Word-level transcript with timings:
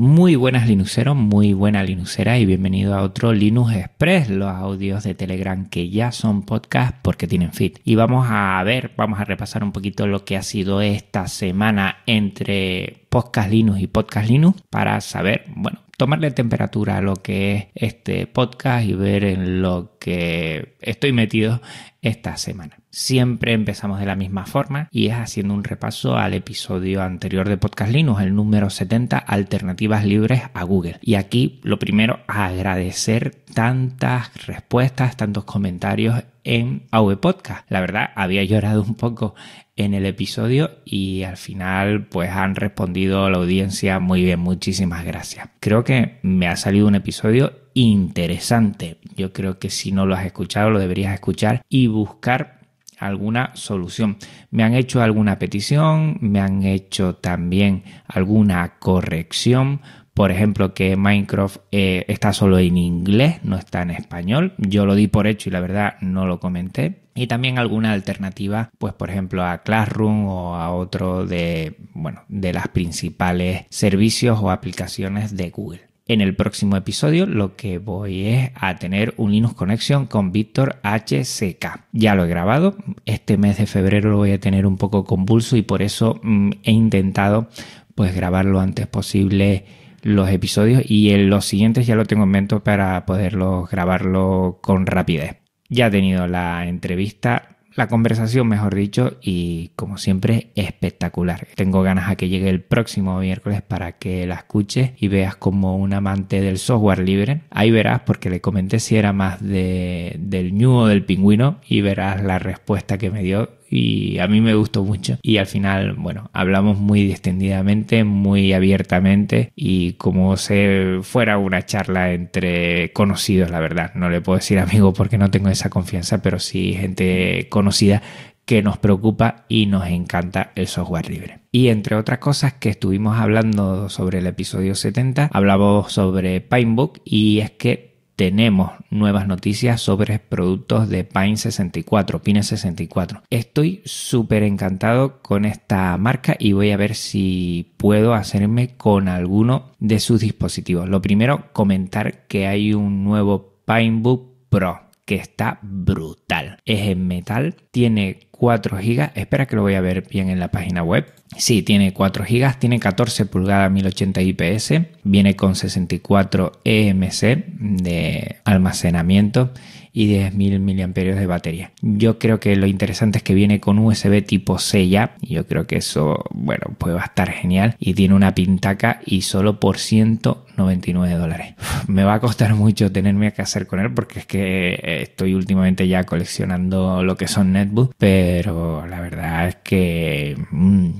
Muy 0.00 0.36
buenas 0.36 0.68
Linuxeros, 0.68 1.16
muy 1.16 1.54
buena 1.54 1.82
Linuxera 1.82 2.38
y 2.38 2.46
bienvenido 2.46 2.94
a 2.94 3.02
otro 3.02 3.32
Linux 3.32 3.74
Express, 3.74 4.30
los 4.30 4.48
audios 4.48 5.02
de 5.02 5.16
Telegram 5.16 5.68
que 5.68 5.90
ya 5.90 6.12
son 6.12 6.42
podcast 6.42 6.96
porque 7.02 7.26
tienen 7.26 7.52
feed. 7.52 7.78
Y 7.82 7.96
vamos 7.96 8.28
a 8.30 8.62
ver, 8.62 8.92
vamos 8.96 9.18
a 9.18 9.24
repasar 9.24 9.64
un 9.64 9.72
poquito 9.72 10.06
lo 10.06 10.24
que 10.24 10.36
ha 10.36 10.42
sido 10.44 10.82
esta 10.82 11.26
semana 11.26 11.96
entre 12.06 13.06
Podcast 13.08 13.50
Linux 13.50 13.80
y 13.80 13.88
Podcast 13.88 14.30
Linux 14.30 14.62
para 14.70 15.00
saber, 15.00 15.46
bueno, 15.56 15.80
tomarle 15.98 16.30
temperatura 16.30 16.96
a 16.96 17.02
lo 17.02 17.16
que 17.16 17.56
es 17.56 17.66
este 17.74 18.26
podcast 18.28 18.86
y 18.86 18.94
ver 18.94 19.24
en 19.24 19.60
lo 19.60 19.96
que 19.98 20.76
estoy 20.80 21.12
metido 21.12 21.60
esta 22.02 22.36
semana. 22.36 22.78
Siempre 22.88 23.52
empezamos 23.52 23.98
de 23.98 24.06
la 24.06 24.14
misma 24.14 24.46
forma 24.46 24.88
y 24.92 25.08
es 25.08 25.14
haciendo 25.14 25.54
un 25.54 25.64
repaso 25.64 26.16
al 26.16 26.34
episodio 26.34 27.02
anterior 27.02 27.48
de 27.48 27.58
Podcast 27.58 27.90
Linux, 27.90 28.22
el 28.22 28.34
número 28.34 28.70
70, 28.70 29.18
Alternativas 29.18 30.04
Libres 30.04 30.42
a 30.54 30.62
Google. 30.62 30.98
Y 31.02 31.16
aquí 31.16 31.60
lo 31.64 31.80
primero, 31.80 32.20
agradecer 32.28 33.34
tantas 33.52 34.46
respuestas, 34.46 35.16
tantos 35.16 35.44
comentarios 35.44 36.22
en 36.48 36.84
AV 36.90 37.20
Podcast. 37.20 37.70
La 37.70 37.80
verdad, 37.80 38.10
había 38.16 38.42
llorado 38.42 38.82
un 38.82 38.94
poco 38.94 39.34
en 39.76 39.92
el 39.92 40.06
episodio 40.06 40.70
y 40.84 41.22
al 41.22 41.36
final 41.36 42.06
pues 42.06 42.30
han 42.30 42.54
respondido 42.54 43.28
la 43.28 43.36
audiencia 43.36 44.00
muy 44.00 44.24
bien, 44.24 44.40
muchísimas 44.40 45.04
gracias. 45.04 45.50
Creo 45.60 45.84
que 45.84 46.18
me 46.22 46.48
ha 46.48 46.56
salido 46.56 46.88
un 46.88 46.94
episodio 46.94 47.52
interesante. 47.74 48.96
Yo 49.14 49.32
creo 49.32 49.58
que 49.58 49.68
si 49.68 49.92
no 49.92 50.06
lo 50.06 50.14
has 50.14 50.24
escuchado 50.24 50.70
lo 50.70 50.80
deberías 50.80 51.12
escuchar 51.12 51.62
y 51.68 51.86
buscar 51.86 52.58
alguna 52.98 53.52
solución. 53.54 54.16
Me 54.50 54.64
han 54.64 54.74
hecho 54.74 55.02
alguna 55.02 55.38
petición, 55.38 56.18
me 56.20 56.40
han 56.40 56.64
hecho 56.64 57.14
también 57.14 57.84
alguna 58.06 58.78
corrección. 58.78 59.80
Por 60.18 60.32
ejemplo, 60.32 60.74
que 60.74 60.96
Minecraft 60.96 61.58
eh, 61.70 62.04
está 62.08 62.32
solo 62.32 62.58
en 62.58 62.76
inglés, 62.76 63.36
no 63.44 63.56
está 63.56 63.82
en 63.82 63.92
español. 63.92 64.52
Yo 64.58 64.84
lo 64.84 64.96
di 64.96 65.06
por 65.06 65.28
hecho 65.28 65.48
y 65.48 65.52
la 65.52 65.60
verdad 65.60 65.94
no 66.00 66.26
lo 66.26 66.40
comenté 66.40 67.02
y 67.14 67.28
también 67.28 67.56
alguna 67.56 67.92
alternativa, 67.92 68.68
pues 68.78 68.94
por 68.94 69.10
ejemplo 69.10 69.44
a 69.44 69.62
Classroom 69.62 70.26
o 70.26 70.56
a 70.56 70.74
otro 70.74 71.24
de, 71.24 71.76
bueno, 71.94 72.24
de 72.26 72.52
las 72.52 72.66
principales 72.66 73.66
servicios 73.70 74.40
o 74.42 74.50
aplicaciones 74.50 75.36
de 75.36 75.50
Google. 75.50 75.82
En 76.08 76.20
el 76.20 76.34
próximo 76.34 76.76
episodio 76.76 77.24
lo 77.24 77.54
que 77.54 77.78
voy 77.78 78.26
es 78.26 78.50
a 78.56 78.74
tener 78.74 79.14
un 79.18 79.30
Linux 79.30 79.54
Connection 79.54 80.06
con 80.06 80.32
Víctor 80.32 80.80
HCK. 80.82 81.84
Ya 81.92 82.16
lo 82.16 82.24
he 82.24 82.28
grabado, 82.28 82.76
este 83.04 83.36
mes 83.36 83.58
de 83.58 83.66
febrero 83.66 84.10
lo 84.10 84.16
voy 84.16 84.32
a 84.32 84.40
tener 84.40 84.66
un 84.66 84.78
poco 84.78 85.04
convulso 85.04 85.56
y 85.56 85.62
por 85.62 85.80
eso 85.80 86.18
mm, 86.24 86.50
he 86.64 86.72
intentado 86.72 87.48
pues 87.94 88.16
grabar 88.16 88.46
lo 88.46 88.58
antes 88.58 88.88
posible 88.88 89.64
los 90.02 90.28
episodios 90.30 90.82
y 90.84 91.10
en 91.10 91.30
los 91.30 91.44
siguientes 91.44 91.86
ya 91.86 91.96
lo 91.96 92.06
tengo 92.06 92.24
en 92.24 92.30
mente 92.30 92.60
para 92.60 93.04
poderlos 93.06 93.70
grabarlo 93.70 94.58
con 94.62 94.86
rapidez. 94.86 95.36
Ya 95.68 95.88
he 95.88 95.90
tenido 95.90 96.26
la 96.26 96.66
entrevista, 96.66 97.58
la 97.78 97.86
conversación, 97.86 98.48
mejor 98.48 98.74
dicho, 98.74 99.18
y 99.22 99.70
como 99.76 99.98
siempre, 99.98 100.50
espectacular. 100.56 101.46
Tengo 101.54 101.82
ganas 101.82 102.10
a 102.10 102.16
que 102.16 102.28
llegue 102.28 102.48
el 102.48 102.62
próximo 102.62 103.20
miércoles 103.20 103.62
para 103.62 103.92
que 103.92 104.26
la 104.26 104.34
escuches 104.34 104.92
y 104.96 105.08
veas 105.08 105.36
como 105.36 105.76
un 105.76 105.92
amante 105.92 106.40
del 106.40 106.58
software 106.58 106.98
libre. 106.98 107.42
Ahí 107.50 107.70
verás, 107.70 108.00
porque 108.00 108.30
le 108.30 108.40
comenté 108.40 108.80
si 108.80 108.96
era 108.96 109.12
más 109.12 109.40
de, 109.40 110.16
del 110.18 110.54
ñu 110.54 110.72
o 110.74 110.86
del 110.86 111.04
pingüino, 111.04 111.60
y 111.68 111.82
verás 111.82 112.22
la 112.24 112.38
respuesta 112.38 112.98
que 112.98 113.10
me 113.10 113.22
dio 113.22 113.57
y 113.70 114.18
a 114.18 114.26
mí 114.28 114.40
me 114.40 114.54
gustó 114.54 114.84
mucho. 114.84 115.18
Y 115.22 115.38
al 115.38 115.46
final, 115.46 115.94
bueno, 115.94 116.30
hablamos 116.32 116.78
muy 116.78 117.04
distendidamente, 117.04 118.04
muy 118.04 118.52
abiertamente 118.52 119.52
y 119.54 119.92
como 119.94 120.36
si 120.36 120.54
fuera 121.02 121.38
una 121.38 121.64
charla 121.64 122.12
entre 122.12 122.92
conocidos, 122.92 123.50
la 123.50 123.60
verdad. 123.60 123.92
No 123.94 124.10
le 124.10 124.20
puedo 124.20 124.38
decir 124.38 124.58
amigo 124.58 124.92
porque 124.92 125.18
no 125.18 125.30
tengo 125.30 125.48
esa 125.48 125.70
confianza, 125.70 126.22
pero 126.22 126.38
sí 126.38 126.74
gente 126.74 127.48
conocida 127.50 128.02
que 128.48 128.62
nos 128.62 128.78
preocupa 128.78 129.44
y 129.46 129.66
nos 129.66 129.86
encanta 129.88 130.52
el 130.54 130.68
software 130.68 131.10
libre. 131.10 131.40
Y 131.52 131.68
entre 131.68 131.96
otras 131.96 132.18
cosas 132.18 132.54
que 132.54 132.70
estuvimos 132.70 133.18
hablando 133.18 133.90
sobre 133.90 134.20
el 134.20 134.26
episodio 134.26 134.74
70, 134.74 135.28
hablamos 135.34 135.92
sobre 135.92 136.40
Pinebook 136.40 137.00
y 137.04 137.40
es 137.40 137.50
que 137.50 137.87
tenemos 138.18 138.72
nuevas 138.90 139.28
noticias 139.28 139.80
sobre 139.80 140.18
productos 140.18 140.88
de 140.88 141.04
Pine 141.04 141.36
64, 141.36 142.20
Pine 142.20 142.42
64. 142.42 143.22
Estoy 143.30 143.80
súper 143.84 144.42
encantado 144.42 145.22
con 145.22 145.44
esta 145.44 145.96
marca 145.98 146.34
y 146.36 146.52
voy 146.52 146.72
a 146.72 146.76
ver 146.76 146.96
si 146.96 147.74
puedo 147.76 148.14
hacerme 148.14 148.76
con 148.76 149.06
alguno 149.06 149.70
de 149.78 150.00
sus 150.00 150.20
dispositivos. 150.20 150.88
Lo 150.88 151.00
primero, 151.00 151.52
comentar 151.52 152.26
que 152.26 152.48
hay 152.48 152.74
un 152.74 153.04
nuevo 153.04 153.60
Pinebook 153.64 154.48
Pro 154.48 154.80
que 155.04 155.14
está 155.14 155.60
brutal. 155.62 156.58
Es 156.64 156.88
en 156.88 157.06
metal, 157.06 157.54
tiene 157.70 158.27
4 158.38 158.78
GB. 158.78 159.10
Espera 159.14 159.46
que 159.46 159.56
lo 159.56 159.62
voy 159.62 159.74
a 159.74 159.80
ver 159.80 160.06
bien 160.08 160.30
en 160.30 160.40
la 160.40 160.48
página 160.48 160.82
web. 160.82 161.12
Sí, 161.36 161.62
tiene 161.62 161.92
4 161.92 162.24
GB, 162.24 162.58
tiene 162.58 162.80
14 162.80 163.26
pulgadas 163.26 163.70
1080 163.70 164.22
IPS, 164.22 164.72
viene 165.04 165.36
con 165.36 165.54
64 165.54 166.52
EMC 166.64 167.44
de 167.58 168.36
almacenamiento 168.44 169.52
y 169.98 170.06
10.000 170.14 170.60
mAh 170.60 171.18
de 171.18 171.26
batería. 171.26 171.72
Yo 171.82 172.20
creo 172.20 172.38
que 172.38 172.54
lo 172.54 172.68
interesante 172.68 173.18
es 173.18 173.24
que 173.24 173.34
viene 173.34 173.58
con 173.58 173.80
USB 173.80 174.24
tipo 174.24 174.60
C 174.60 174.88
ya. 174.88 175.16
Y 175.20 175.34
yo 175.34 175.44
creo 175.48 175.66
que 175.66 175.78
eso, 175.78 176.24
bueno, 176.30 176.66
pues 176.78 176.94
va 176.94 177.02
a 177.02 177.06
estar 177.06 177.28
genial. 177.32 177.74
Y 177.80 177.94
tiene 177.94 178.14
una 178.14 178.32
pintaca 178.32 179.00
y 179.04 179.22
solo 179.22 179.58
por 179.58 179.76
199 179.78 181.14
dólares. 181.14 181.54
Me 181.88 182.04
va 182.04 182.14
a 182.14 182.20
costar 182.20 182.54
mucho 182.54 182.92
tenerme 182.92 183.32
que 183.32 183.42
hacer 183.42 183.66
con 183.66 183.80
él 183.80 183.92
porque 183.92 184.20
es 184.20 184.26
que 184.26 184.74
eh, 184.74 185.02
estoy 185.02 185.34
últimamente 185.34 185.88
ya 185.88 186.04
coleccionando 186.04 187.02
lo 187.02 187.16
que 187.16 187.26
son 187.26 187.52
netbooks. 187.52 187.96
Pero 187.98 188.86
la 188.86 189.00
verdad 189.00 189.48
es 189.48 189.56
que 189.56 190.36
mm, 190.52 190.90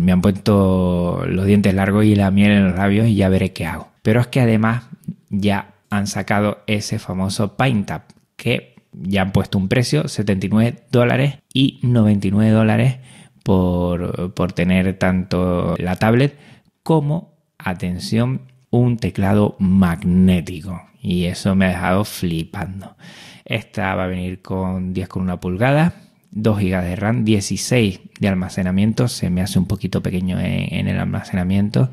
me 0.00 0.12
han 0.12 0.22
puesto 0.22 1.26
los 1.28 1.44
dientes 1.44 1.74
largos 1.74 2.06
y 2.06 2.14
la 2.14 2.30
miel 2.30 2.52
en 2.52 2.68
los 2.68 2.76
labios 2.78 3.06
y 3.06 3.16
ya 3.16 3.28
veré 3.28 3.52
qué 3.52 3.66
hago. 3.66 3.88
Pero 4.00 4.22
es 4.22 4.28
que 4.28 4.40
además 4.40 4.84
ya 5.28 5.74
han 5.90 6.06
sacado 6.06 6.62
ese 6.66 6.98
famoso 6.98 7.54
PaintTap 7.58 8.15
que 8.46 8.76
ya 8.92 9.22
han 9.22 9.32
puesto 9.32 9.58
un 9.58 9.66
precio, 9.66 10.06
79 10.06 10.84
dólares 10.92 11.38
y 11.52 11.80
99 11.82 12.52
dólares 12.52 12.98
por, 13.42 14.34
por 14.34 14.52
tener 14.52 14.96
tanto 15.00 15.74
la 15.78 15.96
tablet 15.96 16.38
como, 16.84 17.34
atención, 17.58 18.42
un 18.70 18.98
teclado 18.98 19.56
magnético. 19.58 20.80
Y 21.02 21.24
eso 21.24 21.56
me 21.56 21.64
ha 21.64 21.70
dejado 21.70 22.04
flipando. 22.04 22.96
Esta 23.44 23.96
va 23.96 24.04
a 24.04 24.06
venir 24.06 24.42
con 24.42 24.94
10,1 24.94 25.40
pulgada, 25.40 25.94
2 26.30 26.56
GB 26.56 26.82
de 26.82 26.94
RAM, 26.94 27.24
16 27.24 28.00
de 28.20 28.28
almacenamiento. 28.28 29.08
Se 29.08 29.28
me 29.28 29.42
hace 29.42 29.58
un 29.58 29.66
poquito 29.66 30.04
pequeño 30.04 30.38
en 30.38 30.86
el 30.86 31.00
almacenamiento. 31.00 31.90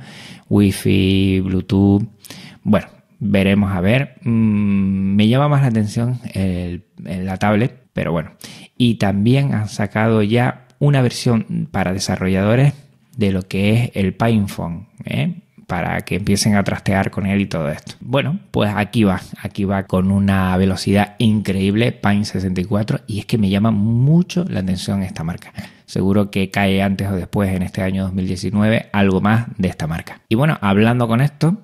Wi-Fi, 0.50 1.40
Bluetooth. 1.40 2.04
Bueno, 2.62 2.88
veremos 3.24 3.72
a 3.72 3.82
ver. 3.82 4.16
Mm, 4.24 5.16
me 5.16 5.28
llama 5.28 5.48
más 5.48 5.62
la 5.62 5.68
atención 5.68 6.20
la 6.98 7.38
tablet, 7.38 7.84
pero 7.94 8.12
bueno. 8.12 8.32
Y 8.78 8.96
también 8.96 9.54
han 9.54 9.70
sacado 9.70 10.22
ya 10.24 10.68
una 10.80 11.02
versión 11.02 11.70
para 11.72 11.94
desarrolladores 11.94 12.74
de 13.16 13.32
lo 13.32 13.44
que 13.44 13.74
es 13.74 13.92
el 13.94 14.14
PinePhone, 14.14 14.88
¿eh? 15.06 15.36
para 15.68 16.02
que 16.02 16.16
empiecen 16.16 16.56
a 16.56 16.64
trastear 16.64 17.10
con 17.10 17.26
él 17.26 17.42
y 17.42 17.46
todo 17.46 17.70
esto. 17.70 17.96
Bueno, 18.02 18.40
pues 18.52 18.72
aquí 18.76 19.04
va, 19.04 19.22
aquí 19.42 19.64
va 19.64 19.84
con 19.84 20.12
una 20.12 20.56
velocidad 20.58 21.16
increíble, 21.20 21.92
Pine 21.92 22.26
64, 22.26 23.02
y 23.08 23.20
es 23.20 23.26
que 23.26 23.38
me 23.38 23.50
llama 23.50 23.72
mucho 23.72 24.46
la 24.50 24.60
atención 24.60 25.04
esta 25.04 25.24
marca. 25.24 25.54
Seguro 25.86 26.32
que 26.32 26.50
cae 26.50 26.82
antes 26.82 27.08
o 27.08 27.16
después 27.16 27.50
en 27.50 27.64
este 27.64 27.82
año 27.82 28.04
2019 28.04 28.90
algo 28.92 29.22
más 29.22 29.48
de 29.58 29.68
esta 29.68 29.88
marca. 29.88 30.22
Y 30.30 30.36
bueno, 30.36 30.58
hablando 30.62 31.08
con 31.08 31.22
esto, 31.22 31.64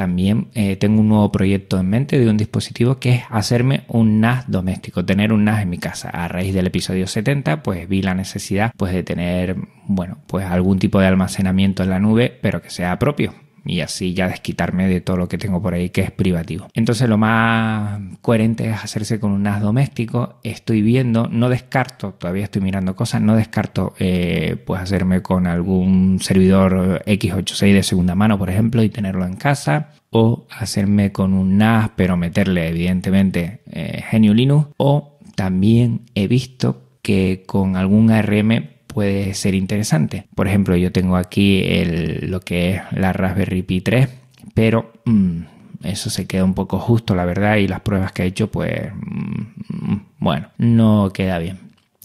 también 0.00 0.48
eh, 0.54 0.76
tengo 0.76 1.02
un 1.02 1.10
nuevo 1.10 1.30
proyecto 1.30 1.78
en 1.78 1.90
mente 1.90 2.18
de 2.18 2.30
un 2.30 2.38
dispositivo 2.38 2.98
que 2.98 3.16
es 3.16 3.22
hacerme 3.28 3.82
un 3.86 4.18
NAS 4.18 4.50
doméstico, 4.50 5.04
tener 5.04 5.30
un 5.30 5.44
NAS 5.44 5.60
en 5.60 5.68
mi 5.68 5.76
casa. 5.76 6.08
A 6.08 6.26
raíz 6.26 6.54
del 6.54 6.68
episodio 6.68 7.06
70, 7.06 7.62
pues 7.62 7.86
vi 7.86 8.00
la 8.00 8.14
necesidad 8.14 8.72
pues 8.78 8.94
de 8.94 9.02
tener, 9.02 9.56
bueno, 9.84 10.16
pues 10.26 10.46
algún 10.46 10.78
tipo 10.78 11.00
de 11.00 11.06
almacenamiento 11.06 11.82
en 11.82 11.90
la 11.90 12.00
nube, 12.00 12.38
pero 12.40 12.62
que 12.62 12.70
sea 12.70 12.98
propio 12.98 13.34
y 13.64 13.80
así 13.80 14.14
ya 14.14 14.28
desquitarme 14.28 14.88
de 14.88 15.00
todo 15.00 15.16
lo 15.16 15.28
que 15.28 15.38
tengo 15.38 15.60
por 15.62 15.74
ahí 15.74 15.90
que 15.90 16.02
es 16.02 16.10
privativo. 16.10 16.68
Entonces 16.74 17.08
lo 17.08 17.18
más 17.18 18.00
coherente 18.20 18.68
es 18.68 18.82
hacerse 18.82 19.20
con 19.20 19.32
un 19.32 19.42
NAS 19.42 19.62
doméstico. 19.62 20.40
Estoy 20.42 20.82
viendo, 20.82 21.28
no 21.28 21.48
descarto, 21.48 22.14
todavía 22.14 22.44
estoy 22.44 22.62
mirando 22.62 22.96
cosas, 22.96 23.20
no 23.20 23.36
descarto 23.36 23.94
eh, 23.98 24.56
pues 24.66 24.80
hacerme 24.80 25.22
con 25.22 25.46
algún 25.46 26.18
servidor 26.20 27.02
x86 27.06 27.74
de 27.74 27.82
segunda 27.82 28.14
mano, 28.14 28.38
por 28.38 28.50
ejemplo, 28.50 28.82
y 28.82 28.88
tenerlo 28.88 29.26
en 29.26 29.36
casa. 29.36 29.90
O 30.10 30.46
hacerme 30.50 31.12
con 31.12 31.34
un 31.34 31.58
NAS, 31.58 31.90
pero 31.96 32.16
meterle 32.16 32.68
evidentemente 32.68 33.60
eh, 33.70 34.02
Genio 34.08 34.34
Linux. 34.34 34.68
O 34.76 35.18
también 35.36 36.02
he 36.14 36.26
visto 36.26 36.82
que 37.02 37.44
con 37.46 37.76
algún 37.76 38.10
ARM 38.10 38.70
puede 38.86 39.34
ser 39.34 39.54
interesante. 39.54 40.26
Por 40.34 40.48
ejemplo, 40.48 40.76
yo 40.76 40.90
tengo 40.90 41.16
aquí 41.16 41.62
el, 41.64 42.30
lo 42.30 42.40
que 42.40 42.74
es 42.74 42.82
la 42.92 43.12
Raspberry 43.12 43.62
Pi 43.62 43.80
3 43.80 44.08
pero 44.54 44.92
mm, 45.04 45.40
eso 45.84 46.10
se 46.10 46.26
queda 46.26 46.44
un 46.44 46.54
poco 46.54 46.78
justo, 46.78 47.14
la 47.14 47.24
verdad, 47.24 47.56
y 47.56 47.68
las 47.68 47.80
pruebas 47.80 48.12
que 48.12 48.22
he 48.22 48.26
hecho, 48.26 48.50
pues, 48.50 48.92
mm, 48.94 49.96
bueno, 50.18 50.48
no 50.58 51.10
queda 51.12 51.38
bien. 51.38 51.58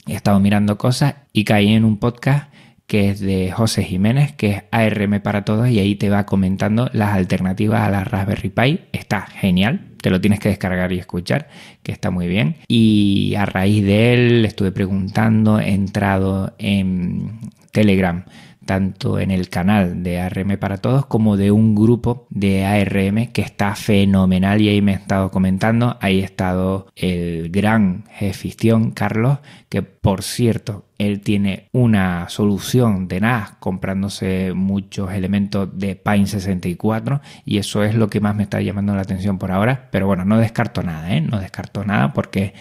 He 0.08 0.14
estado 0.14 0.40
mirando 0.40 0.78
cosas 0.78 1.16
y 1.34 1.44
caí 1.44 1.74
en 1.74 1.84
un 1.84 1.98
podcast 1.98 2.54
que 2.88 3.10
es 3.10 3.20
de 3.20 3.52
José 3.52 3.84
Jiménez, 3.84 4.34
que 4.34 4.52
es 4.52 4.64
ARM 4.72 5.22
para 5.22 5.44
todos 5.44 5.70
y 5.70 5.80
ahí 5.80 5.96
te 5.96 6.10
va 6.10 6.26
comentando 6.26 6.90
las 6.94 7.16
alternativas 7.16 7.82
a 7.82 7.90
la 7.90 8.04
Raspberry 8.04 8.50
Pi. 8.50 8.80
Está 8.92 9.22
genial, 9.22 9.88
te 10.02 10.10
lo 10.10 10.22
tienes 10.22 10.40
que 10.40 10.50
descargar 10.50 10.92
y 10.92 11.00
escuchar, 11.00 11.50
que 11.82 11.92
está 11.92 12.12
muy 12.12 12.28
bien. 12.28 12.58
Y 12.68 13.34
a 13.36 13.46
raíz 13.46 13.84
de 13.84 14.14
él 14.14 14.46
estuve 14.46 14.72
preguntando, 14.72 15.60
he 15.60 15.74
entrado 15.74 16.54
en 16.60 17.40
Telegram 17.72 18.24
tanto 18.66 19.20
en 19.20 19.32
el 19.32 19.50
canal 19.50 20.04
de 20.04 20.20
ARM 20.20 20.58
para 20.58 20.78
todos 20.78 21.06
como 21.06 21.38
de 21.38 21.52
un 21.52 21.76
grupo 21.76 22.28
de 22.30 22.66
ARM 22.66 23.32
que 23.32 23.42
está 23.42 23.76
fenomenal 23.76 24.62
y 24.62 24.70
ahí 24.70 24.82
me 24.82 24.94
he 24.94 24.96
estado 24.96 25.32
comentando. 25.32 25.98
Ahí 26.02 26.22
ha 26.22 26.26
estado 26.26 26.88
el 26.96 27.50
gran 27.50 28.06
jefición 28.12 28.92
Carlos, 28.92 29.40
que 29.70 29.84
por 29.84 30.24
cierto, 30.24 30.86
él 30.98 31.22
tiene 31.22 31.70
una 31.72 32.30
solución 32.30 33.08
de 33.08 33.20
NAS 33.20 33.52
comprándose 33.60 34.54
muchos 34.54 35.12
elementos 35.12 35.70
de 35.78 35.96
Pine 35.96 36.28
64 36.28 37.22
y 37.44 37.58
eso 37.58 37.84
es 37.84 37.96
lo 37.96 38.10
que 38.10 38.20
más 38.20 38.36
me 38.36 38.44
está 38.44 38.62
llamando 38.62 38.96
la 38.96 39.02
atención 39.02 39.38
por 39.38 39.52
ahora. 39.52 39.90
Pero 39.92 40.08
bueno, 40.08 40.26
no 40.26 40.38
descarto 40.38 40.84
nada, 40.84 41.14
¿eh? 41.14 41.22
No 41.22 41.40
descarto 41.40 41.84
nada 41.84 42.14
porque 42.14 42.54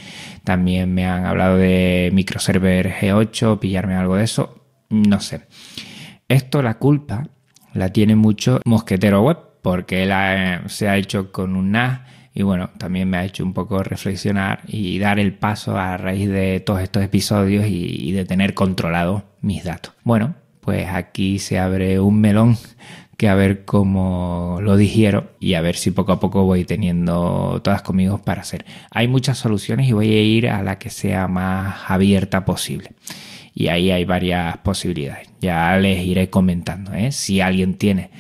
también 0.43 0.93
me 0.95 1.07
han 1.07 1.27
hablado 1.27 1.57
de 1.57 2.11
microserver 2.13 2.93
G8, 2.93 3.59
pillarme 3.59 3.95
algo 3.95 4.17
de 4.17 4.25
eso. 4.25 4.63
No 4.91 5.21
sé. 5.21 5.43
Esto 6.29 6.63
la 6.63 6.79
culpa 6.79 7.29
la 7.75 7.91
tiene 7.91 8.17
mucho 8.17 8.61
Mosquetero 8.65 9.23
Web, 9.23 9.39
porque 9.63 10.05
él 10.05 10.13
se 10.69 10.89
ha 10.89 10.97
hecho 10.97 11.33
con 11.33 11.57
un 11.57 11.73
NAS 11.73 12.01
y 12.35 12.43
bueno, 12.43 12.71
también 12.79 13.09
me 13.09 13.17
ha 13.19 13.25
hecho 13.25 13.45
un 13.45 13.53
poco 13.53 13.83
reflexionar 13.83 14.61
y 14.67 14.99
dar 14.99 15.21
el 15.21 15.35
paso 15.35 15.77
a 15.77 15.97
raíz 15.97 16.29
de 16.29 16.59
todos 16.61 16.83
estos 16.83 17.05
episodios 17.05 17.67
y, 17.69 18.11
de 18.11 18.25
tener 18.25 18.55
controlado 18.55 19.25
mis 19.41 19.63
datos. 19.63 19.95
Bueno, 20.03 20.35
pues 20.61 20.89
aquí 20.89 21.39
se 21.39 21.61
abre 21.61 22.01
un 22.01 22.21
melón 22.21 22.57
que 23.17 23.29
a 23.29 23.37
ver 23.37 23.65
cómo 23.65 24.59
lo 24.63 24.77
digiero 24.77 25.31
y 25.39 25.55
a 25.55 25.61
ver 25.61 25.77
si 25.77 25.93
poco 25.93 26.11
a 26.11 26.19
poco 26.19 26.45
voy 26.45 26.65
teniendo 26.65 27.61
todas 27.63 27.83
conmigo 27.83 28.19
para 28.19 28.43
hacer. 28.43 28.65
Hay 28.91 29.07
muchas 29.07 29.39
soluciones 29.39 29.89
y 29.89 29.93
voy 29.93 30.13
a 30.13 30.23
ir 30.23 30.49
a 30.49 30.63
la 30.63 30.79
que 30.79 30.91
sea 30.91 31.29
más 31.29 31.89
abierta 31.89 32.45
posible 32.45 32.91
y 33.55 33.69
ahí 33.69 33.91
hay 33.91 34.05
varias 34.05 34.59
posibilidades. 34.59 35.31
Ya 35.41 35.77
les 35.77 36.05
iré 36.05 36.29
comentando. 36.29 36.93
¿eh? 36.93 37.13
Si 37.13 37.41
alguien 37.41 37.75
tiene 37.75 38.11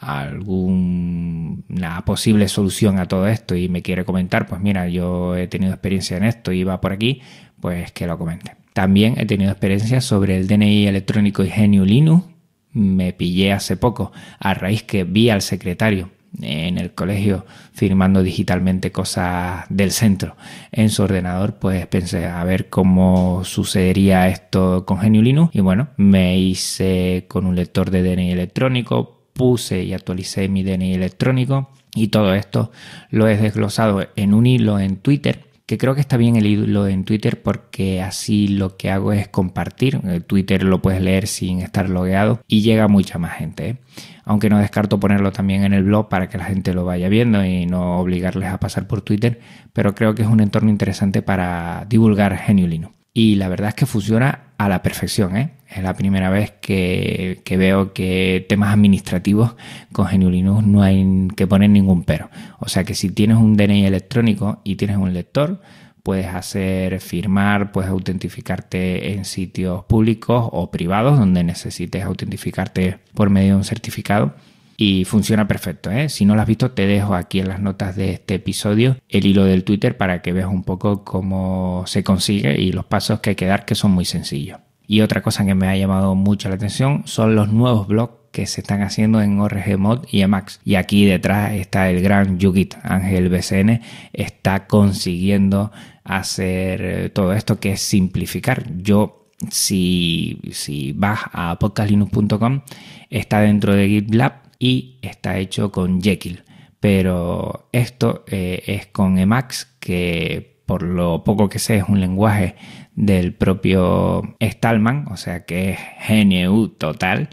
alguna 0.00 1.62
posible 2.06 2.48
solución 2.48 2.98
a 2.98 3.06
todo 3.06 3.28
esto 3.28 3.54
y 3.54 3.68
me 3.68 3.82
quiere 3.82 4.06
comentar, 4.06 4.46
pues 4.46 4.62
mira, 4.62 4.88
yo 4.88 5.36
he 5.36 5.46
tenido 5.46 5.72
experiencia 5.72 6.16
en 6.16 6.24
esto 6.24 6.52
y 6.52 6.64
va 6.64 6.80
por 6.80 6.92
aquí, 6.92 7.20
pues 7.60 7.92
que 7.92 8.06
lo 8.06 8.16
comente. 8.16 8.56
También 8.72 9.14
he 9.18 9.26
tenido 9.26 9.50
experiencia 9.50 10.00
sobre 10.00 10.38
el 10.38 10.46
DNI 10.46 10.86
electrónico 10.86 11.44
y 11.44 11.50
Linux. 11.50 12.24
Me 12.72 13.12
pillé 13.12 13.52
hace 13.52 13.76
poco 13.76 14.12
a 14.38 14.54
raíz 14.54 14.84
que 14.84 15.04
vi 15.04 15.28
al 15.28 15.42
secretario 15.42 16.10
en 16.40 16.78
el 16.78 16.92
colegio 16.92 17.44
firmando 17.72 18.22
digitalmente 18.22 18.92
cosas 18.92 19.64
del 19.68 19.90
centro. 19.90 20.36
En 20.72 20.90
su 20.90 21.02
ordenador, 21.02 21.54
pues 21.58 21.86
pensé 21.86 22.26
a 22.26 22.42
ver 22.44 22.68
cómo 22.68 23.44
sucedería 23.44 24.28
esto 24.28 24.84
con 24.86 25.00
GNU 25.00 25.22
Linux 25.22 25.54
y 25.54 25.60
bueno, 25.60 25.88
me 25.96 26.38
hice 26.38 27.26
con 27.28 27.46
un 27.46 27.56
lector 27.56 27.90
de 27.90 28.02
DNI 28.02 28.32
electrónico, 28.32 29.22
puse 29.32 29.82
y 29.82 29.92
actualicé 29.92 30.48
mi 30.48 30.62
DNI 30.62 30.94
electrónico 30.94 31.70
y 31.94 32.08
todo 32.08 32.34
esto 32.34 32.70
lo 33.10 33.26
he 33.28 33.36
desglosado 33.36 34.06
en 34.16 34.34
un 34.34 34.46
hilo 34.46 34.78
en 34.78 34.96
Twitter 34.96 35.49
que 35.70 35.78
creo 35.78 35.94
que 35.94 36.00
está 36.00 36.16
bien 36.16 36.34
el 36.34 36.46
hilo 36.46 36.88
en 36.88 37.04
Twitter 37.04 37.44
porque 37.44 38.02
así 38.02 38.48
lo 38.48 38.76
que 38.76 38.90
hago 38.90 39.12
es 39.12 39.28
compartir. 39.28 40.00
El 40.02 40.24
Twitter 40.24 40.64
lo 40.64 40.82
puedes 40.82 41.00
leer 41.00 41.28
sin 41.28 41.60
estar 41.60 41.88
logueado 41.88 42.40
y 42.48 42.62
llega 42.62 42.88
mucha 42.88 43.20
más 43.20 43.36
gente. 43.36 43.68
¿eh? 43.68 43.76
Aunque 44.24 44.50
no 44.50 44.58
descarto 44.58 44.98
ponerlo 44.98 45.30
también 45.30 45.62
en 45.62 45.72
el 45.72 45.84
blog 45.84 46.08
para 46.08 46.28
que 46.28 46.38
la 46.38 46.46
gente 46.46 46.74
lo 46.74 46.84
vaya 46.84 47.08
viendo 47.08 47.44
y 47.44 47.66
no 47.66 48.00
obligarles 48.00 48.48
a 48.48 48.58
pasar 48.58 48.88
por 48.88 49.02
Twitter, 49.02 49.38
pero 49.72 49.94
creo 49.94 50.16
que 50.16 50.22
es 50.22 50.28
un 50.28 50.40
entorno 50.40 50.70
interesante 50.70 51.22
para 51.22 51.86
divulgar 51.88 52.36
Geniulino. 52.36 52.94
Y 53.14 53.36
la 53.36 53.48
verdad 53.48 53.68
es 53.68 53.76
que 53.76 53.86
funciona 53.86 54.46
a 54.58 54.68
la 54.68 54.82
perfección. 54.82 55.36
¿eh? 55.36 55.52
Es 55.70 55.84
la 55.84 55.94
primera 55.94 56.30
vez 56.30 56.52
que, 56.60 57.42
veo 57.48 57.92
que 57.92 58.44
temas 58.48 58.74
administrativos 58.74 59.54
con 59.92 60.08
GNU 60.08 60.28
Linux 60.28 60.66
no 60.66 60.82
hay 60.82 61.28
que 61.36 61.46
poner 61.46 61.70
ningún 61.70 62.02
pero. 62.02 62.28
O 62.58 62.68
sea 62.68 62.82
que 62.82 62.94
si 62.94 63.10
tienes 63.10 63.36
un 63.36 63.56
DNI 63.56 63.86
electrónico 63.86 64.60
y 64.64 64.74
tienes 64.74 64.96
un 64.96 65.14
lector, 65.14 65.60
puedes 66.02 66.26
hacer 66.26 67.00
firmar, 67.00 67.70
puedes 67.70 67.90
autentificarte 67.90 69.12
en 69.12 69.24
sitios 69.24 69.84
públicos 69.84 70.48
o 70.50 70.72
privados 70.72 71.18
donde 71.18 71.44
necesites 71.44 72.04
autentificarte 72.04 72.98
por 73.14 73.30
medio 73.30 73.50
de 73.50 73.56
un 73.58 73.64
certificado 73.64 74.34
y 74.76 75.04
funciona 75.04 75.46
perfecto. 75.46 75.92
¿eh? 75.92 76.08
Si 76.08 76.24
no 76.24 76.34
lo 76.34 76.40
has 76.40 76.48
visto, 76.48 76.72
te 76.72 76.86
dejo 76.86 77.14
aquí 77.14 77.38
en 77.38 77.48
las 77.48 77.60
notas 77.60 77.94
de 77.94 78.10
este 78.10 78.34
episodio 78.34 78.96
el 79.08 79.24
hilo 79.24 79.44
del 79.44 79.62
Twitter 79.62 79.96
para 79.96 80.20
que 80.20 80.32
veas 80.32 80.48
un 80.48 80.64
poco 80.64 81.04
cómo 81.04 81.84
se 81.86 82.02
consigue 82.02 82.60
y 82.60 82.72
los 82.72 82.86
pasos 82.86 83.20
que 83.20 83.30
hay 83.30 83.36
que 83.36 83.46
dar, 83.46 83.64
que 83.64 83.76
son 83.76 83.92
muy 83.92 84.04
sencillos. 84.04 84.58
Y 84.90 85.02
otra 85.02 85.22
cosa 85.22 85.46
que 85.46 85.54
me 85.54 85.68
ha 85.68 85.76
llamado 85.76 86.16
mucho 86.16 86.48
la 86.48 86.56
atención 86.56 87.02
son 87.04 87.36
los 87.36 87.52
nuevos 87.52 87.86
blogs 87.86 88.14
que 88.32 88.48
se 88.48 88.60
están 88.60 88.82
haciendo 88.82 89.22
en 89.22 89.38
ORGMod 89.38 90.06
y 90.10 90.22
Emacs. 90.22 90.58
Y 90.64 90.74
aquí 90.74 91.04
detrás 91.04 91.52
está 91.52 91.88
el 91.90 92.02
gran 92.02 92.40
Yugit. 92.40 92.74
Ángel 92.82 93.28
BCN 93.28 93.82
está 94.12 94.66
consiguiendo 94.66 95.70
hacer 96.02 96.82
eh, 96.82 97.08
todo 97.08 97.34
esto 97.34 97.60
que 97.60 97.74
es 97.74 97.80
simplificar. 97.80 98.66
Yo, 98.82 99.28
si, 99.48 100.40
si 100.50 100.92
vas 100.92 101.20
a 101.34 101.56
podcastlinux.com, 101.60 102.62
está 103.10 103.42
dentro 103.42 103.76
de 103.76 103.86
GitLab 103.86 104.42
y 104.58 104.98
está 105.02 105.38
hecho 105.38 105.70
con 105.70 106.02
Jekyll. 106.02 106.42
Pero 106.80 107.68
esto 107.70 108.24
eh, 108.26 108.64
es 108.66 108.86
con 108.86 109.20
Emacs, 109.20 109.68
que 109.78 110.59
por 110.70 110.84
lo 110.84 111.24
poco 111.24 111.48
que 111.48 111.58
sé 111.58 111.78
es 111.78 111.84
un 111.88 111.98
lenguaje 111.98 112.54
del 112.94 113.34
propio 113.34 114.36
Stallman, 114.40 115.06
o 115.10 115.16
sea 115.16 115.44
que 115.44 115.70
es 115.70 115.78
GNU 116.08 116.68
total 116.68 117.28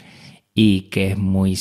y 0.56 0.89
que 0.89 1.12
es 1.12 1.19
muy 1.19 1.56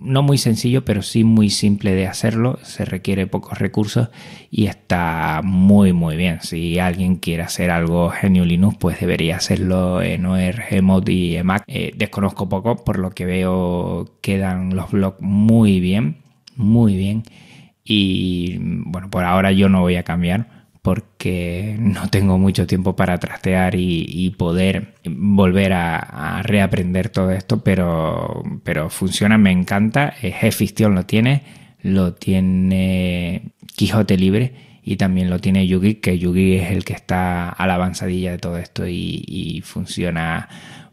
no 0.00 0.24
muy 0.24 0.38
sencillo, 0.38 0.84
pero 0.84 1.02
sí 1.02 1.22
muy 1.22 1.50
simple 1.50 1.94
de 1.94 2.08
hacerlo. 2.08 2.58
Se 2.64 2.84
requiere 2.84 3.28
pocos 3.28 3.60
recursos 3.60 4.08
y 4.50 4.66
está 4.66 5.40
muy, 5.44 5.92
muy 5.92 6.16
bien. 6.16 6.40
Si 6.42 6.80
alguien 6.80 7.14
quiere 7.14 7.44
hacer 7.44 7.70
algo 7.70 8.10
genio 8.10 8.44
Linux, 8.44 8.76
pues 8.80 8.98
debería 8.98 9.36
hacerlo 9.36 10.02
en 10.02 10.26
ORG 10.26 10.82
y 11.06 11.36
Emac. 11.36 11.62
Eh, 11.68 11.92
desconozco 11.96 12.48
poco, 12.48 12.82
por 12.82 12.98
lo 12.98 13.10
que 13.10 13.24
veo 13.24 14.18
quedan 14.20 14.74
los 14.74 14.90
blogs 14.90 15.20
muy 15.20 15.78
bien, 15.78 16.24
muy 16.56 16.96
bien. 16.96 17.22
Y 17.84 18.58
bueno, 18.58 19.10
por 19.10 19.22
ahora 19.22 19.52
yo 19.52 19.68
no 19.68 19.80
voy 19.80 19.94
a 19.94 20.02
cambiar 20.02 20.53
porque 20.84 21.76
no 21.78 22.10
tengo 22.10 22.36
mucho 22.36 22.66
tiempo 22.66 22.94
para 22.94 23.18
trastear 23.18 23.74
y, 23.74 24.34
poder 24.36 24.96
volver 25.06 25.72
a, 25.72 26.42
reaprender 26.42 27.08
todo 27.08 27.30
esto, 27.30 27.64
pero, 27.64 28.42
pero 28.64 28.90
funciona, 28.90 29.38
me 29.38 29.50
encanta. 29.50 30.12
Gfiction 30.20 30.94
lo 30.94 31.06
tiene, 31.06 31.42
lo 31.80 32.12
tiene 32.12 33.54
Quijote 33.74 34.18
Libre 34.18 34.80
y 34.82 34.96
también 34.96 35.30
lo 35.30 35.38
tiene 35.38 35.66
Yugi, 35.66 35.94
que 35.94 36.18
Yugi 36.18 36.56
es 36.56 36.70
el 36.70 36.84
que 36.84 36.92
está 36.92 37.48
a 37.48 37.66
la 37.66 37.76
avanzadilla 37.76 38.32
de 38.32 38.38
todo 38.38 38.58
esto 38.58 38.86
y, 38.86 39.62
funciona 39.64 40.50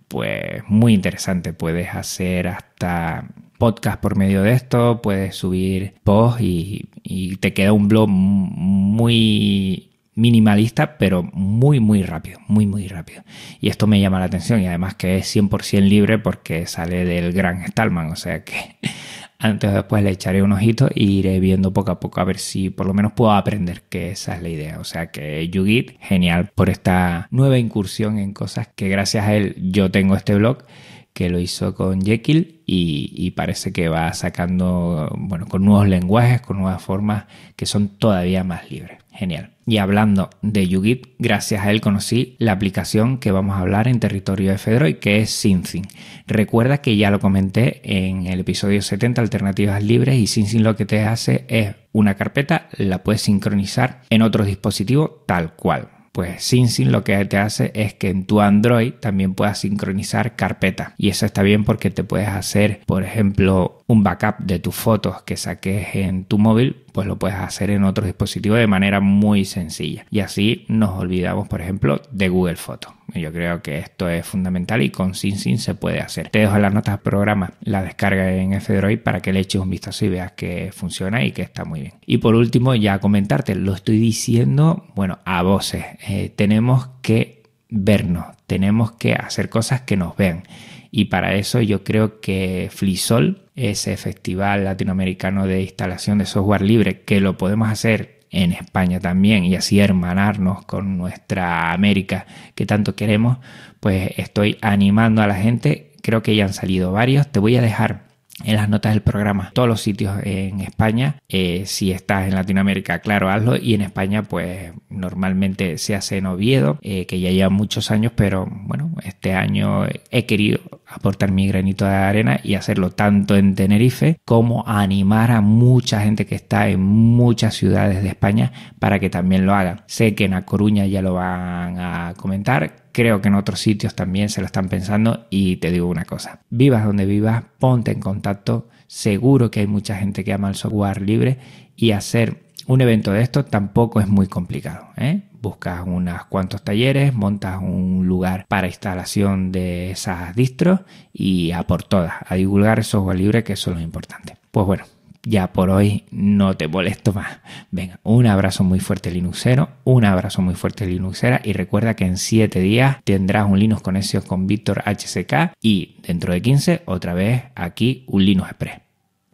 pues 0.08 0.64
muy 0.70 0.94
interesante. 0.94 1.52
Puedes 1.52 1.90
hacer 1.90 2.48
hasta 2.48 3.28
podcast 3.62 4.02
por 4.02 4.16
medio 4.16 4.42
de 4.42 4.54
esto, 4.54 5.04
puedes 5.04 5.36
subir 5.36 5.94
post 6.04 6.42
y, 6.42 6.90
y 7.04 7.36
te 7.36 7.54
queda 7.54 7.74
un 7.74 7.88
blog 7.88 8.10
muy 8.10 9.92
minimalista, 10.16 10.98
pero 10.98 11.22
muy, 11.22 11.80
muy 11.80 12.02
rápido, 12.02 12.40
muy, 12.48 12.66
muy 12.66 12.88
rápido. 12.88 13.22
Y 13.60 13.70
esto 13.70 13.86
me 13.86 14.02
llama 14.02 14.18
la 14.18 14.26
atención 14.26 14.62
y 14.62 14.66
además 14.66 14.96
que 14.96 15.18
es 15.18 15.36
100% 15.36 15.80
libre 15.82 16.18
porque 16.18 16.66
sale 16.66 17.06
del 17.06 17.34
gran 17.34 17.64
Stallman, 17.68 18.10
o 18.10 18.16
sea 18.16 18.44
que 18.44 18.78
antes 19.38 19.70
o 19.70 19.74
después 19.74 20.04
le 20.04 20.10
echaré 20.10 20.42
un 20.42 20.54
ojito 20.54 20.90
e 20.96 21.04
iré 21.04 21.40
viendo 21.40 21.72
poco 21.72 21.92
a 21.92 22.00
poco 22.00 22.20
a 22.20 22.24
ver 22.24 22.40
si 22.40 22.72
por 22.72 22.88
lo 22.88 22.96
menos 22.96 23.12
puedo 23.12 23.32
aprender, 23.32 23.84
que 23.90 24.10
esa 24.10 24.38
es 24.38 24.42
la 24.42 24.50
idea. 24.50 24.80
O 24.80 24.86
sea 24.86 25.12
que 25.12 25.48
Yugit, 25.50 26.00
genial 26.00 26.50
por 26.56 26.72
esta 26.72 27.28
nueva 27.30 27.60
incursión 27.60 28.18
en 28.18 28.34
cosas 28.34 28.70
que 28.76 28.90
gracias 28.90 29.28
a 29.28 29.36
él 29.36 29.54
yo 29.72 29.92
tengo 29.92 30.16
este 30.16 30.34
blog 30.34 30.66
que 31.14 31.30
lo 31.30 31.40
hizo 31.40 31.76
con 31.76 32.02
Jekyll 32.02 32.61
y, 32.74 33.32
parece 33.32 33.74
que 33.74 33.90
va 33.90 34.14
sacando, 34.14 35.14
bueno, 35.18 35.46
con 35.46 35.66
nuevos 35.66 35.88
lenguajes, 35.90 36.40
con 36.40 36.60
nuevas 36.60 36.82
formas 36.82 37.26
que 37.58 37.66
son 37.66 37.90
todavía 37.90 38.46
más 38.46 38.72
libres. 38.72 39.00
Genial. 39.12 39.52
Y 39.66 39.78
hablando 39.78 40.30
de 40.42 40.70
YouGit, 40.70 41.08
gracias 41.20 41.66
a 41.66 41.72
él 41.72 41.82
conocí 41.82 42.38
la 42.40 42.54
aplicación 42.54 43.18
que 43.18 43.32
vamos 43.32 43.58
a 43.58 43.60
hablar 43.60 43.90
en 43.90 44.00
territorio 44.00 44.52
de 44.52 44.58
Fedroid, 44.58 44.96
que 44.96 45.20
es 45.20 45.32
SynSyn. 45.32 45.86
Recuerda 46.28 46.78
que 46.78 46.96
ya 46.96 47.12
lo 47.12 47.20
comenté 47.20 47.82
en 47.84 48.26
el 48.28 48.40
episodio 48.40 48.82
70, 48.82 49.22
Alternativas 49.22 49.84
Libres, 49.84 50.16
y 50.16 50.28
SynSyn 50.28 50.64
lo 50.64 50.78
que 50.78 50.86
te 50.86 51.02
hace 51.02 51.46
es 51.50 51.76
una 51.92 52.16
carpeta, 52.16 52.70
la 52.78 53.04
puedes 53.04 53.22
sincronizar 53.22 54.02
en 54.10 54.22
otro 54.22 54.46
dispositivo 54.46 55.24
tal 55.28 55.56
cual. 55.56 55.90
Pues 56.12 56.44
SynSyn 56.44 56.92
lo 56.92 57.04
que 57.04 57.24
te 57.26 57.38
hace 57.38 57.72
es 57.74 57.94
que 57.94 58.10
en 58.10 58.26
tu 58.26 58.42
Android 58.42 58.94
también 58.94 59.34
puedas 59.34 59.60
sincronizar 59.60 60.36
carpeta. 60.36 60.94
Y 60.98 61.10
eso 61.10 61.26
está 61.26 61.42
bien 61.42 61.64
porque 61.64 61.90
te 61.90 62.04
puedes 62.04 62.28
hacer, 62.28 62.82
por 62.86 63.04
ejemplo, 63.04 63.82
un 63.88 64.04
backup 64.04 64.40
de 64.40 64.60
tus 64.60 64.76
fotos 64.76 65.22
que 65.24 65.38
saques 65.38 65.96
en 65.96 66.26
tu 66.26 66.38
móvil 66.38 66.84
pues 66.92 67.08
lo 67.08 67.18
puedes 67.18 67.38
hacer 67.38 67.70
en 67.70 67.84
otro 67.84 68.06
dispositivo 68.06 68.56
de 68.56 68.68
manera 68.68 69.00
muy 69.00 69.46
sencilla. 69.46 70.06
Y 70.10 70.20
así 70.20 70.66
nos 70.68 70.92
olvidamos, 71.00 71.48
por 71.48 71.62
ejemplo, 71.62 72.02
de 72.12 72.30
Google 72.30 72.56
Fotos. 72.56 72.94
Yo 73.14 73.32
creo 73.34 73.62
que 73.62 73.78
esto 73.80 74.08
es 74.08 74.26
fundamental 74.26 74.82
y 74.82 74.90
con 74.90 75.16
SynSyn 75.16 75.58
se 75.58 75.76
puede 75.76 76.00
hacer. 76.00 76.30
Te 76.30 76.40
dejo 76.40 76.58
las 76.58 76.74
notas 76.74 76.96
del 76.96 77.02
programa 77.02 77.54
la 77.62 77.84
descarga 77.84 78.32
en 78.34 78.54
F-Droid 78.54 79.00
para 79.00 79.22
que 79.22 79.34
le 79.34 79.42
eches 79.42 79.62
un 79.62 79.70
vistazo 79.70 80.06
y 80.06 80.10
veas 80.10 80.32
que 80.32 80.72
funciona 80.74 81.24
y 81.24 81.32
que 81.32 81.42
está 81.42 81.66
muy 81.66 81.82
bien. 81.82 81.94
Y 82.06 82.20
por 82.20 82.36
último, 82.36 82.74
ya 82.76 83.00
comentarte, 83.00 83.56
lo 83.56 83.74
estoy 83.74 84.00
diciendo, 84.00 84.86
bueno, 84.96 85.20
a 85.26 85.42
voces. 85.44 85.86
Eh, 86.08 86.32
tenemos 86.36 86.90
que 87.02 87.44
vernos, 87.70 88.26
tenemos 88.48 88.92
que 88.94 89.14
hacer 89.14 89.50
cosas 89.50 89.82
que 89.82 89.98
nos 89.98 90.16
vean. 90.16 90.44
Y 90.92 91.06
para 91.06 91.36
eso 91.36 91.62
yo 91.62 91.84
creo 91.84 92.20
que 92.20 92.70
Flisol, 92.72 93.50
ese 93.56 93.96
festival 93.96 94.66
latinoamericano 94.66 95.48
de 95.48 95.62
instalación 95.62 96.18
de 96.18 96.26
software 96.26 96.62
libre, 96.62 97.02
que 97.02 97.22
lo 97.22 97.38
podemos 97.38 97.70
hacer 97.70 98.20
en 98.30 98.52
España 98.52 99.00
también 99.00 99.46
y 99.46 99.56
así 99.56 99.80
hermanarnos 99.80 100.66
con 100.66 100.98
nuestra 100.98 101.74
América 101.74 102.26
que 102.56 102.66
tanto 102.66 102.96
queremos, 102.96 103.38
pues 103.80 104.12
estoy 104.18 104.58
animando 104.62 105.22
a 105.22 105.28
la 105.28 105.36
gente. 105.36 105.92
Creo 106.02 106.24
que 106.24 106.36
ya 106.36 106.46
han 106.46 106.54
salido 106.54 106.92
varios. 106.92 107.32
Te 107.32 107.40
voy 107.40 107.56
a 107.58 107.62
dejar 107.62 108.11
en 108.46 108.56
las 108.56 108.70
notas 108.70 108.94
del 108.94 109.02
programa 109.02 109.52
todos 109.54 109.68
los 109.68 109.82
sitios 109.82 110.16
en 110.24 110.62
España. 110.62 111.16
Eh, 111.30 111.64
si 111.66 111.92
estás 111.92 112.28
en 112.28 112.36
Latinoamérica, 112.36 113.00
claro, 113.00 113.30
hazlo. 113.30 113.56
Y 113.58 113.74
en 113.74 113.82
España, 113.82 114.24
pues 114.24 114.74
normalmente 114.90 115.78
se 115.78 115.96
hace 115.96 116.18
en 116.18 116.26
Oviedo, 116.26 116.78
eh, 116.82 117.06
que 117.06 117.20
ya 117.20 117.32
lleva 117.32 117.50
muchos 117.50 117.92
años, 117.92 118.14
pero 118.16 118.48
bueno, 118.50 118.92
este 119.04 119.34
año 119.34 119.86
he 120.10 120.26
querido 120.26 120.60
aportar 120.88 121.32
mi 121.32 121.48
granito 121.48 121.86
de 121.86 121.92
arena 121.92 122.40
y 122.44 122.56
hacerlo 122.56 122.92
tanto 122.92 123.36
en 123.36 123.56
Tenerife 123.56 124.20
como 124.26 124.68
animar 124.68 125.32
a 125.32 125.42
mucha 125.42 126.02
gente 126.02 126.26
que 126.26 126.36
está 126.36 126.68
en 126.68 126.82
muchas 126.82 127.56
ciudades 127.56 128.04
de 128.04 128.10
España 128.10 128.52
para 128.80 129.00
que 129.00 129.10
también 129.10 129.46
lo 129.46 129.54
hagan. 129.54 129.82
Sé 129.88 130.16
que 130.16 130.26
en 130.26 130.34
A 130.34 130.46
Coruña 130.46 130.86
ya 130.86 131.02
lo 131.02 131.14
van 131.14 131.80
a 131.80 132.14
comentar, 132.18 132.91
creo 132.92 133.22
que 133.22 133.28
en 133.28 133.36
otros 133.36 133.60
sitios 133.60 133.96
también 133.96 134.30
se 134.30 134.42
lo 134.42 134.46
están 134.46 134.70
pensando 134.70 135.28
y 135.30 135.58
te 135.58 135.72
digo 135.72 135.88
una 135.88 136.06
cosa, 136.06 136.42
vivas 136.50 136.86
donde 136.86 137.06
vivas, 137.06 137.44
ponte 137.60 137.92
en 137.92 138.00
contacto, 138.00 138.68
seguro 138.88 139.52
que 139.52 139.62
hay 139.62 139.68
mucha 139.68 139.96
gente 139.96 140.24
que 140.24 140.34
ama 140.34 140.50
el 140.50 140.56
software 140.56 141.02
libre 141.02 141.38
y 141.76 141.92
hacer 141.92 142.44
un 142.68 142.82
evento 142.82 143.12
de 143.12 143.22
esto 143.22 143.44
tampoco 143.46 144.00
es 144.00 144.08
muy 144.08 144.28
complicado. 144.28 144.90
¿eh? 144.98 145.24
Buscas 145.42 145.82
unos 145.86 146.26
cuantos 146.26 146.64
talleres, 146.64 147.14
montas 147.14 147.60
un 147.62 148.06
lugar 148.08 148.46
para 148.48 148.68
instalación 148.68 149.52
de 149.52 149.92
esas 149.92 150.36
distros 150.36 150.82
y 151.12 151.52
a 151.52 151.64
por 151.64 151.84
todas, 151.84 152.14
a 152.28 152.36
divulgar 152.36 152.78
el 152.78 152.86
software 152.86 153.18
libre, 153.18 153.44
que 153.44 153.54
eso 153.54 153.72
es 153.72 153.78
lo 153.78 153.84
importante. 153.84 154.38
Pues 154.52 154.66
bueno, 154.66 154.84
ya 155.24 155.54
por 155.54 155.70
hoy 155.70 156.06
no 156.12 156.58
te 156.58 156.68
molesto 156.68 157.14
más. 157.14 157.40
Venga, 157.72 158.00
un 158.04 158.28
abrazo 158.28 158.64
muy 158.64 158.80
fuerte 158.80 159.12
Linuxero, 159.12 159.70
un 159.84 160.06
abrazo 160.06 160.42
muy 160.42 160.56
fuerte 160.56 160.86
Linuxera 160.86 161.42
y 161.44 161.54
recuerda 161.54 161.96
que 161.96 162.06
en 162.06 162.18
7 162.18 162.60
días 162.60 162.98
tendrás 163.04 163.50
un 163.50 163.60
Linux 163.60 163.82
Conexión 163.82 164.24
con 164.24 164.48
Víctor 164.48 164.84
HCK 164.86 165.54
y 165.62 165.98
dentro 166.06 166.34
de 166.34 166.42
15 166.42 166.84
otra 166.86 167.14
vez 167.14 167.44
aquí 167.56 168.06
un 168.08 168.26
Linux 168.26 168.50
Express. 168.50 168.82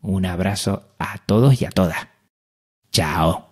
Un 0.02 0.26
abrazo 0.26 0.90
a 1.00 1.18
todos 1.26 1.62
y 1.62 1.66
a 1.66 1.70
todas. 1.70 2.08
Chao. 2.92 3.47